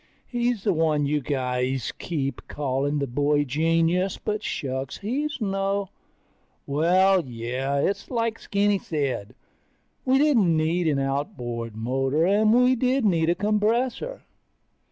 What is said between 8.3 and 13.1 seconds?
Skinny said, we didn't need an outboard motor, and we did